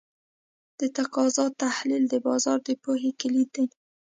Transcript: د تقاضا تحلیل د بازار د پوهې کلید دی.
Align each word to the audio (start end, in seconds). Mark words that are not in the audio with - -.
د 0.79 0.81
تقاضا 0.97 1.45
تحلیل 1.63 2.03
د 2.09 2.15
بازار 2.27 2.57
د 2.67 2.69
پوهې 2.83 3.11
کلید 3.21 3.49
دی. 3.55 3.65